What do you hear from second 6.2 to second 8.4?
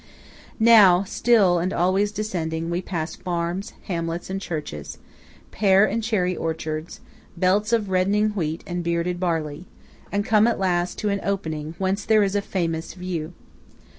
orchards; belts of reddening